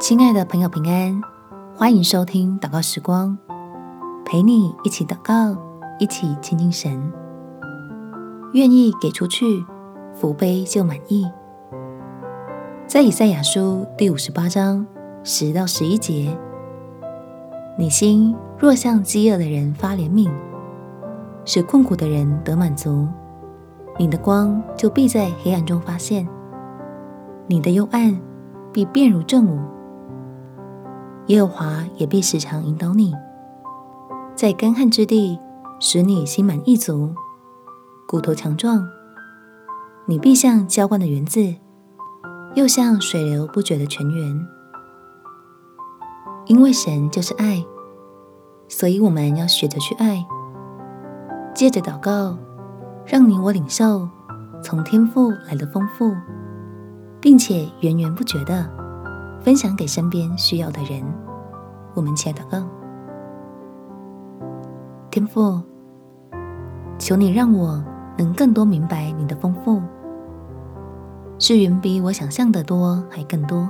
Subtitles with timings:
[0.00, 1.20] 亲爱的朋友，平安，
[1.76, 3.36] 欢迎收听祷告时光，
[4.24, 5.54] 陪你一起祷告，
[5.98, 7.12] 一起亲近神。
[8.54, 9.62] 愿意给出去，
[10.14, 11.30] 福杯就满意。
[12.86, 14.86] 在以赛亚书第五十八章
[15.22, 16.34] 十到十一节，
[17.78, 20.30] 你心若向饥饿的人发怜悯，
[21.44, 23.06] 使困苦的人得满足，
[23.98, 26.26] 你的光就必在黑暗中发现，
[27.46, 28.18] 你的幽暗
[28.72, 29.60] 必变如正午。
[31.30, 33.14] 耶和华也必时常引导你，
[34.34, 35.38] 在干旱之地
[35.78, 37.14] 使你心满意足，
[38.08, 38.84] 骨头强壮。
[40.06, 41.54] 你必像浇灌的园子，
[42.56, 44.46] 又像水流不绝的泉源。
[46.46, 47.64] 因为神就是爱，
[48.66, 50.26] 所以我们要学着去爱。
[51.54, 52.36] 借着祷告，
[53.06, 54.08] 让你我领受
[54.64, 56.12] 从天父来的丰富，
[57.20, 58.79] 并且源源不绝的。
[59.42, 61.02] 分享给身边需要的人。
[61.94, 62.68] 我们亲爱的祷告，
[65.10, 65.60] 天父，
[66.98, 67.82] 求你让我
[68.16, 69.80] 能更多明白你的丰富，
[71.38, 73.68] 是远比我想象的多还更多，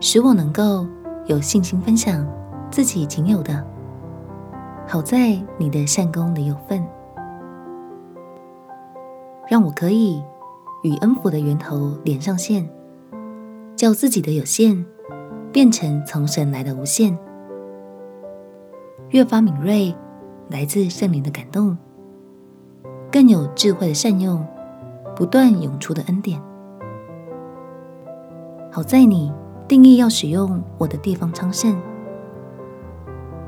[0.00, 0.86] 使我能够
[1.26, 2.26] 有信心分享
[2.70, 3.62] 自己仅有的，
[4.86, 6.82] 好在你的善功里有份，
[9.48, 10.22] 让我可以
[10.84, 12.66] 与恩福的源头连上线。
[13.84, 14.82] 叫自己的有限
[15.52, 17.18] 变成从神来的无限，
[19.10, 19.94] 越发敏锐
[20.48, 21.76] 来自圣灵的感动，
[23.12, 24.42] 更有智慧的善用
[25.14, 26.40] 不断涌出的恩典。
[28.72, 29.30] 好在你
[29.68, 31.78] 定义要使用我的地方昌盛，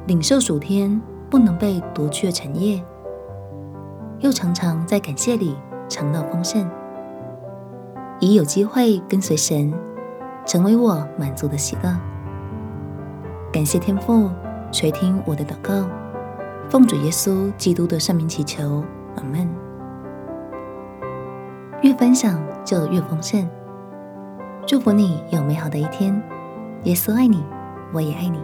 [0.06, 1.00] 领受属天
[1.30, 2.84] 不能被夺去的产业，
[4.18, 5.56] 又常常在感谢里
[5.88, 6.70] 尝到丰盛，
[8.20, 9.72] 以有机会跟随神。
[10.46, 11.94] 成为我满足的喜乐。
[13.52, 14.30] 感谢天父
[14.70, 15.88] 垂听我的祷告，
[16.70, 18.84] 奉主耶稣基督的圣名祈求，
[19.16, 19.48] 阿门。
[21.82, 23.46] 越分享就越丰盛，
[24.66, 26.22] 祝福你有美好的一天。
[26.84, 27.44] 耶稣爱你，
[27.92, 28.40] 我也爱你。